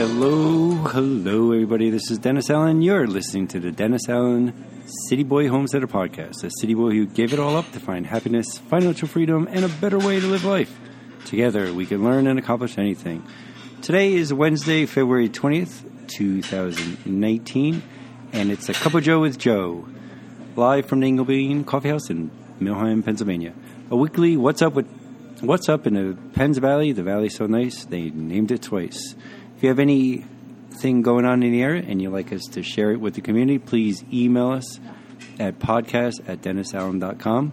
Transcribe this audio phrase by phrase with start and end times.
[0.00, 1.90] Hello, hello, everybody.
[1.90, 2.80] This is Dennis Allen.
[2.80, 7.34] You're listening to the Dennis Allen City Boy Homesteader Podcast, a city boy who gave
[7.34, 10.74] it all up to find happiness, financial freedom, and a better way to live life.
[11.26, 13.22] Together, we can learn and accomplish anything.
[13.82, 17.82] Today is Wednesday, February 20th, 2019,
[18.32, 19.86] and it's a Cup of Joe with Joe,
[20.56, 23.52] live from the Inglebean Coffee House in Millheim, Pennsylvania.
[23.90, 24.88] A weekly What's Up with
[25.42, 26.92] What's Up in the Penns Valley.
[26.92, 29.14] The valley's so nice, they named it twice.
[29.60, 32.92] If you have anything going on in the area and you'd like us to share
[32.92, 34.80] it with the community, please email us
[35.38, 37.52] at podcast at dennisallen.com.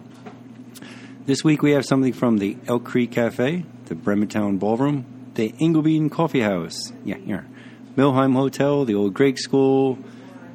[1.26, 6.10] This week we have something from the Elk Creek Cafe, the Bremertown Ballroom, the Inglebean
[6.10, 7.46] Coffee House, yeah, here,
[7.94, 9.98] Millheim Hotel, the Old Gregg School,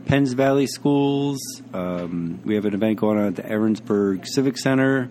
[0.08, 1.38] Penns Valley Schools.
[1.72, 5.08] Um, we have an event going on at the Aaronsburg Civic Center.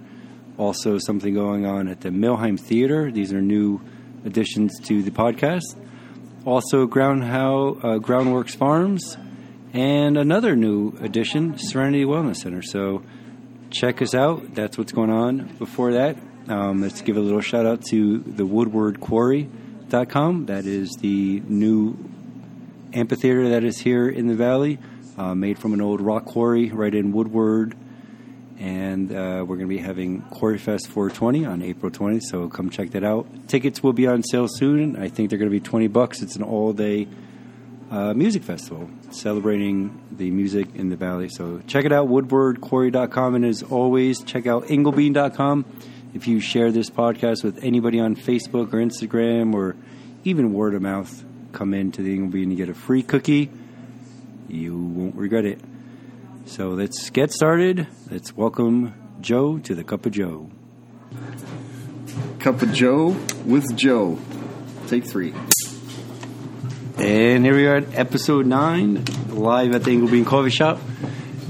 [0.59, 3.13] Also, something going on at the Millheim Theater.
[3.13, 3.81] These are new
[4.25, 5.77] additions to the podcast
[6.45, 9.17] also Ground How, uh, Groundworks Farms,
[9.73, 12.63] and another new addition, Serenity Wellness Center.
[12.63, 13.03] So
[13.71, 14.55] check us out.
[14.55, 15.57] That's what's going on.
[15.59, 16.17] Before that,
[16.49, 20.47] um, let's give a little shout out to the woodwardquarry.com.
[20.47, 21.97] That is the new
[22.93, 24.79] amphitheater that is here in the valley,
[25.17, 27.77] uh, made from an old rock quarry right in Woodward
[28.63, 32.23] and uh, we're going to be having Quarry Fest 420 on April 20th.
[32.31, 33.27] So come check that out.
[33.49, 34.95] Tickets will be on sale soon.
[34.95, 36.23] I think they're going to be 20 bucks.
[36.23, 37.09] It's an all-day
[37.91, 41.29] uh, music festival celebrating the music in the valley.
[41.29, 45.65] So check it out, woodwardquarry.com, and as always, check out inglebean.com.
[46.15, 49.75] If you share this podcast with anybody on Facebook or Instagram or
[50.23, 53.51] even word of mouth, come into the Inglebean and get a free cookie.
[54.47, 55.59] You won't regret it.
[56.45, 57.87] So let's get started.
[58.11, 60.51] Let's welcome Joe to the Cup of Joe.
[62.41, 64.19] Cup of Joe with Joe.
[64.89, 65.33] Take three.
[66.99, 70.79] And here we are at episode nine, live at the Inglebean Coffee Shop.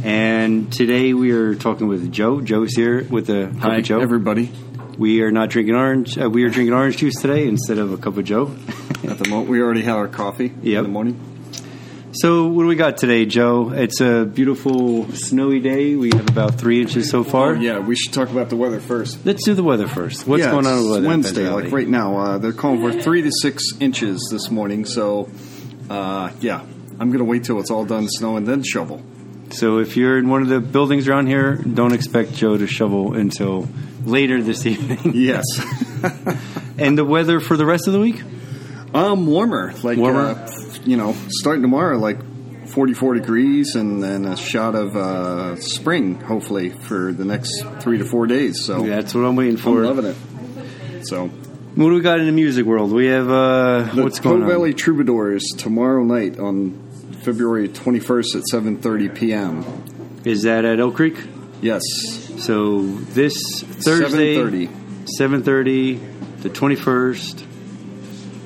[0.05, 2.41] And today we are talking with Joe.
[2.41, 4.01] Joe's here with a cup Hi, of Joe.
[4.01, 4.51] everybody.
[4.99, 6.19] We are not drinking orange.
[6.19, 8.55] Uh, we are drinking orange juice today instead of a cup of Joe.
[9.05, 10.79] At the moment, we already had our coffee Yep.
[10.79, 11.32] in the morning.
[12.15, 13.71] So what do we got today, Joe?
[13.71, 15.97] It's a beautiful snowy day.
[15.97, 17.53] We have about three inches so far.
[17.57, 19.25] Oh, yeah, we should talk about the weather first.
[19.25, 20.27] Let's do the weather first.
[20.27, 21.09] What's yeah, going on with the weather?
[21.09, 22.19] Wednesday, like right now.
[22.19, 24.85] Uh, they're calling for three to six inches this morning.
[24.85, 25.31] So,
[25.89, 29.03] uh, yeah, I'm going to wait till it's all done snow and then shovel.
[29.49, 33.15] So if you're in one of the buildings around here, don't expect Joe to shovel
[33.15, 33.69] until
[34.05, 35.13] later this evening.
[35.15, 35.45] Yes.
[36.77, 38.23] and the weather for the rest of the week?
[38.95, 39.73] um, warmer.
[39.83, 40.21] Like, Warmer?
[40.21, 40.51] Uh,
[40.85, 42.19] you know, starting tomorrow, like
[42.69, 48.05] 44 degrees and then a shot of uh, spring, hopefully, for the next three to
[48.05, 48.65] four days.
[48.65, 49.85] So, yeah, That's what I'm waiting I'm for.
[49.85, 51.07] loving it.
[51.07, 52.93] So, What do we got in the music world?
[52.93, 54.49] We have uh, what's going Poe on?
[54.51, 56.89] Valley Troubadours tomorrow night on
[57.23, 59.65] February 21st at 7:30 p.m.
[60.25, 61.17] Is that at Elk Creek?
[61.61, 61.83] Yes,
[62.39, 64.69] So this Thursday, 7:30.
[65.19, 67.45] 7:30, the 21st,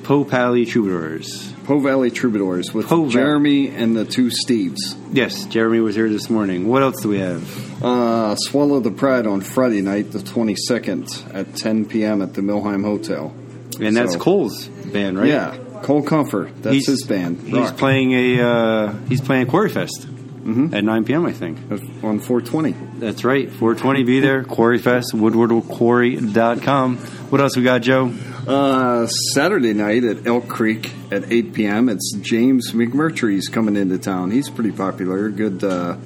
[0.03, 1.53] Poe Valley Troubadours.
[1.67, 3.11] Poe Valley Troubadours with Poe Valley.
[3.11, 4.95] Jeremy and the two Steves.
[5.11, 6.67] Yes, Jeremy was here this morning.
[6.67, 7.83] What else do we have?
[7.83, 12.21] Uh, Swallow the Pride on Friday night, the 22nd at 10 p.m.
[12.21, 13.33] at the Millheim Hotel.
[13.81, 15.27] And that's Cole's band, right?
[15.27, 16.51] Yeah, Cole Comfort.
[16.63, 17.41] That's He's- his band.
[17.41, 17.77] He's Rock.
[17.77, 20.07] playing a uh, he's playing a Quarry Fest
[20.47, 20.73] Mm-hmm.
[20.73, 21.25] at 9 p.m.
[21.25, 21.67] I think.
[21.67, 22.99] That's on 420.
[22.99, 23.49] That's right.
[23.49, 24.45] 420 be there.
[24.45, 26.97] Quarry Fest, woodwardquarry.com.
[26.97, 28.13] What else we got, Joe?
[28.47, 31.89] Uh, Saturday night at Elk Creek at 8 p.m.
[31.89, 34.31] It's James McMurtry's coming into town.
[34.31, 35.97] He's pretty popular, good uh,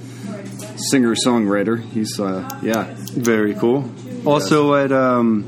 [0.89, 1.79] singer songwriter.
[1.91, 3.91] He's uh, yeah, Very cool.
[4.25, 5.45] Also at um,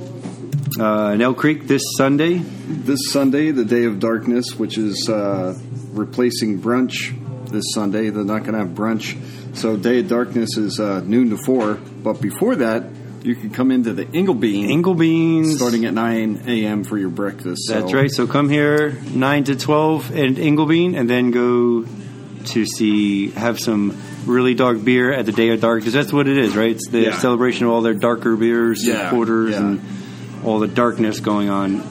[0.79, 2.37] uh, in Elk Creek this Sunday.
[2.37, 5.57] this Sunday, the Day of Darkness, which is uh,
[5.93, 7.19] replacing brunch
[7.53, 8.09] this Sunday.
[8.09, 9.15] They're not going to have brunch,
[9.55, 11.75] so Day of Darkness is uh, noon to four.
[11.75, 12.83] But before that,
[13.23, 15.55] you can come into the Inglebean Ingle Beans.
[15.55, 16.83] starting at 9 a.m.
[16.83, 17.61] for your breakfast.
[17.69, 18.11] That's So- right.
[18.11, 21.85] So come here 9 to 12 at Inglebean and then go
[22.47, 23.95] to see, have some
[24.25, 25.93] really dark beer at the Day of Darkness.
[25.93, 26.71] That's what it is, right?
[26.71, 27.17] It's the Yeah.
[27.19, 29.59] celebration of all their darker beers, Yeah, porters, yeah.
[29.65, 29.81] and
[30.43, 31.81] all the darkness going on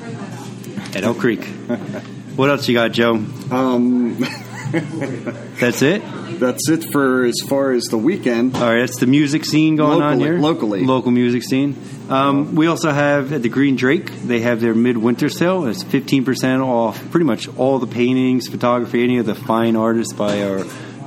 [0.94, 1.42] at Elk Creek.
[2.36, 3.14] what else you got, Joe?
[3.50, 4.18] Um,
[5.60, 6.02] That's it?
[6.42, 8.56] that's it for as far as the weekend.
[8.56, 10.38] All right, that's the music scene going on here.
[10.38, 10.84] locally.
[10.84, 11.76] Local music scene.
[12.10, 15.66] Um, we also have at the Green Drake, they have their midwinter sale.
[15.66, 20.42] It's 15% off pretty much all the paintings, photography, any of the fine artists by
[20.42, 20.64] our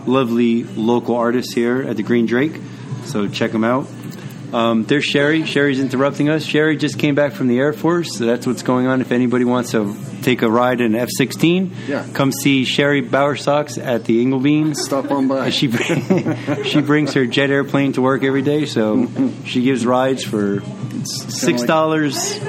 [0.07, 2.59] lovely local artists here at the Green Drake.
[3.03, 3.87] So check them out.
[4.55, 5.45] Um, there's Sherry.
[5.45, 6.43] Sherry's interrupting us.
[6.45, 9.01] Sherry just came back from the Air Force, so that's what's going on.
[9.01, 12.05] If anybody wants to take a ride in an F 16, Yeah.
[12.13, 14.73] come see Sherry Bowersox at the Inglebean.
[14.75, 15.49] Stop on by.
[15.49, 15.69] She
[16.63, 19.07] she brings her jet airplane to work every day, so
[19.45, 20.61] she gives rides for
[21.03, 22.39] six dollars.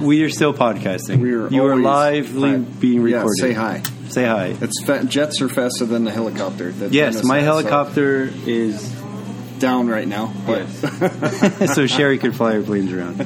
[0.00, 1.18] We are still podcasting.
[1.18, 2.56] We are you are lively hi.
[2.58, 3.40] being Yeah, recorded.
[3.40, 3.82] say hi.
[4.10, 4.56] Say hi.
[4.60, 6.72] It's fa- jets are faster than the helicopter.
[6.88, 8.97] Yes, my has, so helicopter is
[9.58, 10.32] down right now.
[10.46, 10.66] But
[11.74, 13.20] so Sherry could fly her planes around.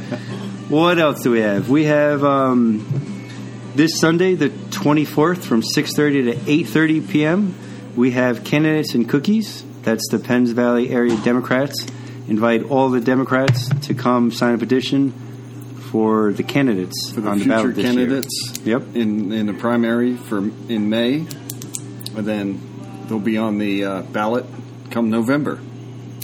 [0.69, 1.69] What else do we have?
[1.69, 3.29] We have um,
[3.75, 6.35] this Sunday, the 24th, from 6:30 to
[6.65, 7.55] 8:30 p.m.
[7.97, 9.65] We have candidates and cookies.
[9.83, 11.87] That's the Penns Valley area Democrats.
[12.29, 15.13] Invite all the Democrats to come sign a petition
[15.91, 17.93] for the candidates for the on the ballot this year.
[17.95, 18.83] candidates, Yep.
[18.95, 21.27] in in the primary for in May,
[22.17, 22.61] and then
[23.09, 24.47] they'll be on the uh, ballot
[24.91, 25.59] come November.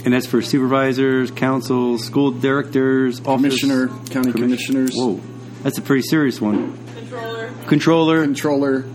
[0.05, 5.19] And that's for supervisors, councils, school directors, office- Commissioner, county commis- commissioners, Whoa,
[5.63, 6.77] that's a pretty serious one.
[6.95, 8.85] Controller, Controller controller,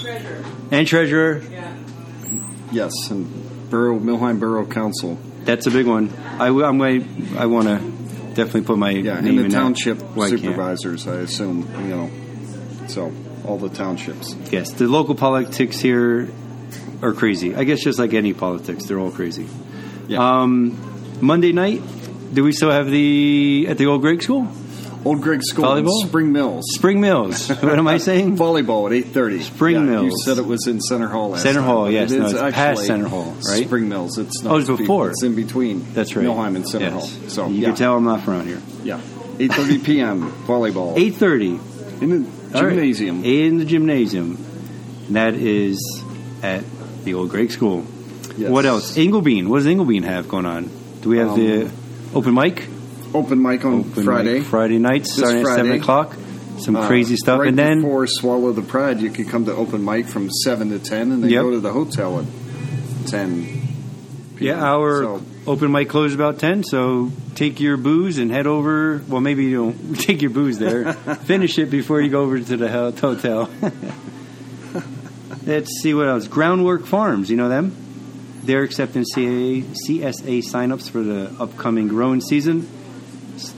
[0.00, 0.44] treasurer.
[0.70, 1.42] and treasurer.
[1.52, 1.74] Yeah.
[2.72, 5.18] yes, and borough Millheim Borough Council.
[5.44, 6.10] That's a big one.
[6.38, 7.36] I, am going.
[7.36, 7.78] I want to
[8.34, 9.56] definitely put my Yeah, name and the in that.
[9.58, 10.40] township Well, I can't.
[10.40, 12.10] supervisors, I assume, you know.
[12.88, 13.12] So
[13.46, 14.34] all the townships.
[14.50, 16.28] Yes, the local politics here
[17.02, 17.54] are crazy.
[17.54, 19.46] I guess just like any politics, they're all crazy.
[20.08, 20.40] Yeah.
[20.40, 20.78] Um,
[21.20, 21.82] Monday night,
[22.32, 24.48] do we still have the at the old Gregg School?
[25.04, 26.06] Old Gregg School, Volleyball?
[26.06, 26.64] Spring Mills.
[26.74, 27.48] Spring Mills.
[27.62, 28.38] what am I saying?
[28.38, 29.40] Volleyball at eight thirty.
[29.42, 30.04] Spring You Mills.
[30.12, 31.30] You said it was in Centre Hall.
[31.30, 32.10] Last Center time, Hall, yes.
[32.10, 33.66] it No, it's past Centre Hall, right?
[33.66, 34.16] Spring Mills.
[34.16, 34.52] It's not.
[34.54, 35.10] Oh, it's before.
[35.10, 35.92] It's in between.
[35.92, 36.24] That's right.
[36.24, 36.92] Millheim and Center yes.
[37.18, 37.28] Hall.
[37.28, 38.62] So you yeah, can tell I'm not from around here.
[38.82, 39.00] yeah.
[39.38, 40.32] Eight thirty p.m.
[40.46, 41.58] volleyball Eight thirty
[42.00, 43.24] in the gymnasium.
[43.24, 44.36] in the gymnasium.
[45.08, 45.78] And that is
[46.42, 46.64] at
[47.04, 47.84] the old Gregg School.
[48.36, 48.50] Yes.
[48.50, 48.96] What else?
[48.96, 49.46] Inglebean.
[49.48, 50.70] What does Inglebean have going on?
[51.02, 51.70] Do we have Um, the
[52.14, 52.66] open mic?
[53.14, 54.38] Open mic on Open Friday.
[54.40, 56.16] mic Friday nights This starting at seven o'clock.
[56.58, 59.54] Some Uh, crazy stuff, Right and then before Swallow the Pride, you could come to
[59.54, 61.42] open mic from seven to ten, and then Yep.
[61.42, 63.46] go to the hotel at ten.
[64.40, 66.62] yeah, our So, open mic closes about ten.
[66.64, 69.00] So take your booze and head over.
[69.08, 70.92] Well, maybe you don't take your booze there.
[71.24, 73.48] Finish it before you go over to the hotel.
[75.46, 76.26] Let's see what else.
[76.26, 77.30] Groundwork Farms.
[77.30, 77.74] You know them?
[78.44, 82.68] They're accepting CA, CSA signups for the upcoming growing season.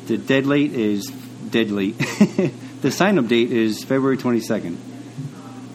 [0.06, 1.06] The dead late is
[1.50, 1.98] dead late.
[2.82, 4.76] the sign up date is February 22nd.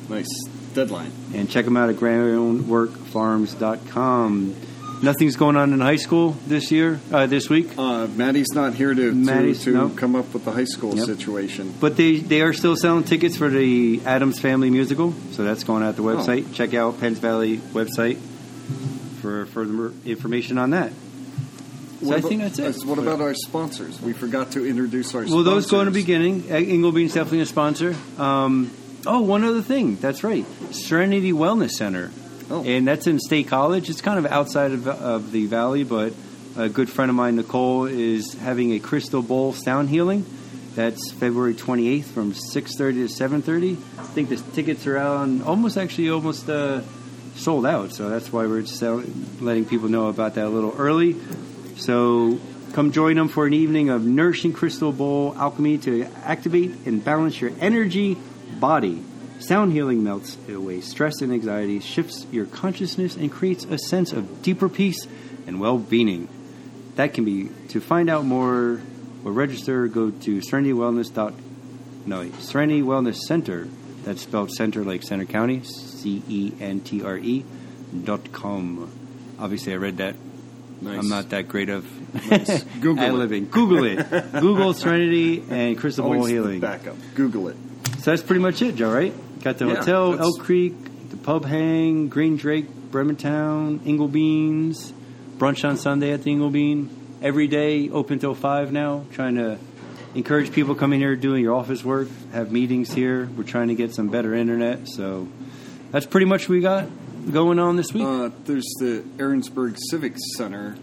[0.09, 0.27] nice
[0.73, 1.11] deadline.
[1.33, 4.55] And check them out at groundworkfarms.com.
[5.03, 8.93] Nothing's going on in high school this year, uh, this week, Uh, Maddie's not here
[8.93, 11.07] to Maddie's- to, to come up with the high school Yep.
[11.07, 11.73] situation.
[11.79, 15.81] but they, they are still selling tickets for the Addams Family musical, so that's going
[15.81, 16.15] out the Oh.
[16.17, 16.53] website.
[16.53, 18.17] Check out Penns Valley website
[19.21, 20.91] for further information on that.
[22.01, 22.83] So What I about- think that's it.
[22.83, 24.01] uh, What about our sponsors?
[24.01, 25.23] We forgot to introduce our.
[25.23, 26.45] Well, those go in the beginning.
[26.49, 27.95] Uh, Inglebean's definitely a sponsor.
[28.17, 28.71] Um,
[29.05, 29.97] oh, one other thing.
[29.97, 30.45] That's right.
[30.71, 32.11] Serenity Wellness Center.
[32.49, 32.63] Oh.
[32.65, 33.89] And that's in State College.
[33.89, 36.13] It's kind of outside of, of the valley, but
[36.57, 40.25] a good friend of mine, Nicole, is having a crystal bowl sound healing.
[40.75, 43.73] That's February 28th from 6.30 to 7.30.
[43.99, 46.81] I think the tickets are out on almost actually almost uh,
[47.35, 47.91] sold out.
[47.93, 49.03] So that's why we're sell-
[49.39, 51.15] letting people know about that a little early.
[51.77, 52.39] So
[52.73, 57.39] come join them for an evening of nourishing crystal bowl alchemy to activate and balance
[57.41, 58.17] your energy
[58.59, 59.03] body.
[59.39, 64.43] Sound healing melts away stress and anxiety, shifts your consciousness, and creates a sense of
[64.43, 65.07] deeper peace
[65.47, 66.29] and well-being.
[66.95, 68.81] That can be to find out more
[69.25, 69.87] or register.
[69.87, 71.33] Go to Serenity Wellness dot
[72.05, 73.67] no Serenity Wellness Center.
[74.03, 77.45] That's spelled center like Centre County, C E N T R E
[78.03, 78.91] dot com.
[79.39, 80.15] Obviously, I read that
[80.81, 80.97] Nice.
[80.97, 81.85] I'm not that great of
[82.31, 82.63] Nice.
[82.81, 83.47] Google at living.
[83.49, 83.97] Google it.
[84.31, 86.59] Google Serenity and Crystal Ball Healing.
[86.59, 86.95] backup.
[87.13, 87.57] Google it.
[87.99, 88.91] So that's pretty much it, Joe.
[88.91, 89.13] Right?
[89.43, 90.73] Got the Yeah, hotel, that's- Elk Creek,
[91.11, 94.91] the pub hang, Green Drake, Bremertown, Inglebeans,
[95.37, 96.89] brunch on Sunday at the Inglebean.
[97.21, 99.05] Every day open till five now.
[99.11, 99.59] Trying to
[100.15, 102.07] encourage people coming here doing your office work.
[102.33, 103.29] Have meetings here.
[103.37, 104.87] We're trying to get some better internet.
[104.87, 105.27] So
[105.91, 106.87] that's pretty much what we got
[107.31, 108.03] going on this week.
[108.03, 110.73] Uh, there's the Aaronsburg Civic Center.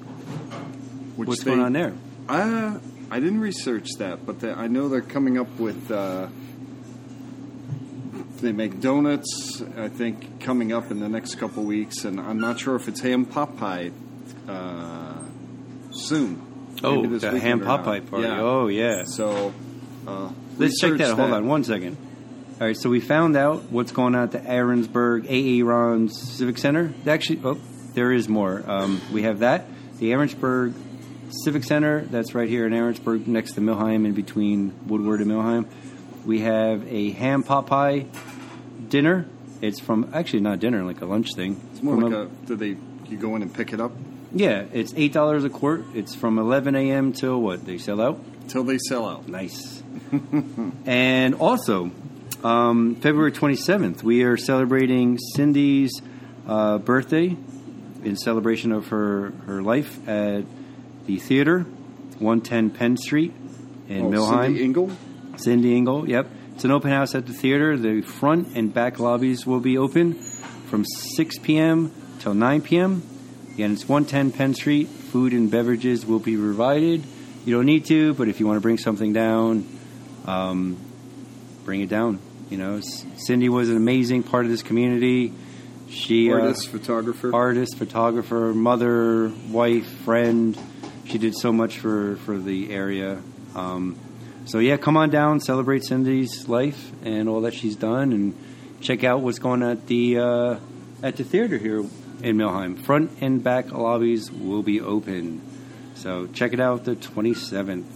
[1.17, 1.95] Which What's they- going on there?
[2.29, 2.79] Uh,
[3.11, 5.91] I didn't research that, but they, I know they're coming up with.
[5.91, 6.29] Uh,
[8.41, 12.61] they make donuts, I think, coming up in the next couple weeks, and I'm not
[12.61, 13.91] sure if it's ham pot pie
[14.47, 15.25] uh,
[15.91, 16.41] soon.
[16.83, 18.27] Oh, Maybe this the ham pot pie party.
[18.27, 18.41] Yeah.
[18.41, 19.05] Oh, yeah.
[19.05, 19.53] So
[20.07, 21.17] uh, Let's check research that.
[21.17, 21.97] Hold on one second.
[22.61, 25.65] All right, so we found out what's going on at the Aaronsburg A.A.
[25.65, 26.93] Ron's Civic Center.
[27.07, 27.61] Actually, oh,
[27.95, 28.65] there is more.
[28.69, 29.67] Um, we have that.
[29.99, 30.75] The Aaronsburg
[31.45, 35.67] Civic Center, that's right here in Aaronsburg, next to Millheim, in between Woodward and Millheim.
[36.27, 38.07] We have a ham pot pie
[38.89, 39.27] dinner.
[39.61, 41.61] It's from actually not dinner, like a lunch thing.
[41.73, 42.47] It's more From like a.
[42.47, 42.77] Do they?
[43.09, 43.93] You go in and pick it up
[44.33, 44.65] yeah.
[44.73, 45.85] It's eight dollars a quart.
[45.95, 47.13] It's from 11 a.m.
[47.13, 48.21] till what they sell out.
[48.49, 49.29] till they sell out.
[49.29, 49.83] Nice.
[50.87, 51.91] and also,
[52.45, 56.01] um, February 27th, we are celebrating Cindy's
[56.47, 57.37] uh, birthday
[58.05, 60.45] in celebration of her, her life at
[61.07, 61.61] the theater,
[62.19, 63.33] 110 Penn Street
[63.89, 64.45] in Oh, Millheim.
[64.45, 64.91] Cindy Engel.
[65.37, 66.29] Cindy Engel, yep.
[66.55, 67.77] It's an open house at the theater.
[67.77, 71.93] The front and back lobbies will be open from 6 p.m.
[72.19, 73.03] till 9 p.m.
[73.59, 74.87] Again, it's 110 Penn Street.
[74.87, 77.03] Food and beverages will be provided.
[77.45, 79.67] You don't need to, but if you want to bring something down,
[80.27, 80.77] um,
[81.65, 82.21] bring it down.
[82.51, 82.81] You know,
[83.17, 85.33] Cindy was an amazing part of this community.
[85.89, 87.35] She uh, Artist, photographer.
[87.35, 90.57] artist, photographer, mother, wife, friend.
[91.07, 93.21] She did so much for, for the area.
[93.57, 93.99] Um,
[94.45, 98.39] so yeah, come on down, celebrate Cindy's life and all that she's done, and
[98.81, 100.57] check out what's going on at the uh,
[101.03, 101.85] at the theater here
[102.23, 102.83] in Millheim.
[102.85, 105.41] Front and back lobbies will be open,
[105.95, 107.87] so check it out the twenty seventh.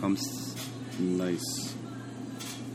[0.00, 0.14] Come.
[0.16, 0.44] s-
[1.00, 1.74] Nice.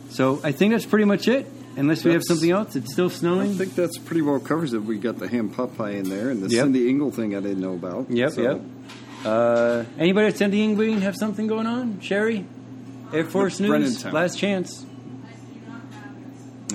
[0.10, 1.46] So I think that's pretty much it.
[1.76, 3.52] Unless we have something else, it's still snowing.
[3.52, 4.84] I think that's pretty well covers it.
[4.84, 6.64] We got the ham pot pie in there, and the Yep.
[6.66, 8.10] Cindy Engel thing I didn't know about.
[8.12, 8.62] Yep, So, yep.
[9.26, 12.00] Uh, anybody at Cindy Ingween have something going on?
[12.00, 12.46] Sherry?
[13.12, 14.06] Air Force News?
[14.06, 14.86] Last chance.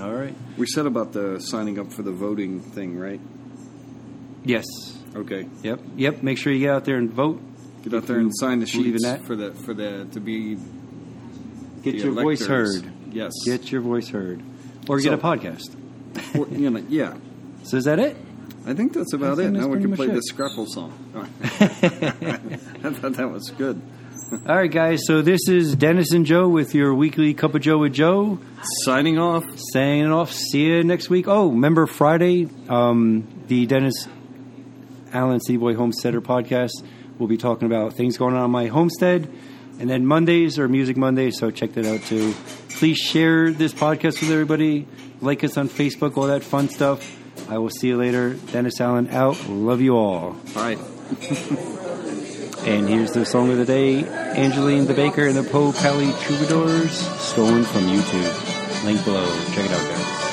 [0.02, 0.34] All right.
[0.56, 3.20] We said about the signing up for the voting thing, right?
[4.48, 4.64] Yes.
[5.14, 5.46] Okay.
[5.62, 5.80] Yep.
[5.96, 6.22] Yep.
[6.22, 7.38] Make sure you get out there and vote.
[7.82, 10.56] Get out there and sign the believe in sheets for the for the to be
[11.82, 12.90] Get the your voice heard.
[13.12, 13.32] Yes.
[13.44, 14.42] Get your voice heard.
[14.88, 15.76] Or get a podcast.
[16.34, 17.16] Or, you know, yeah.
[17.64, 18.16] So is that it?
[18.66, 19.60] I think that's about think it.
[19.60, 20.14] Now we can play it.
[20.14, 20.92] the Scrapple song.
[21.14, 21.28] I
[22.90, 23.82] thought that was good.
[24.46, 25.00] All right, guys.
[25.06, 28.38] So this is Dennis and Joe with your weekly Cup of Joe with Joe.
[28.84, 29.44] Signing off.
[29.72, 30.32] Signing off.
[30.32, 31.28] See you next week.
[31.28, 34.06] Oh, remember Friday, um, the Dennis
[35.12, 36.70] Allen City Boy Homesteader podcast.
[37.18, 39.30] We'll be talking about things going on in my homestead.
[39.80, 42.34] And then Mondays are Music Mondays, so check that out too.
[42.68, 44.86] Please share this podcast with everybody.
[45.20, 47.16] Like us on Facebook, all that fun stuff.
[47.48, 48.34] I will see you later.
[48.52, 49.48] Dennis Allen out.
[49.48, 50.36] Love you all.
[50.36, 50.78] All right.
[52.66, 56.98] And here's the song of the day Angeline the Baker and the Poe Valley Troubadours,
[57.18, 58.84] stolen from YouTube.
[58.84, 59.26] Link below.
[59.54, 60.27] Check it out, guys.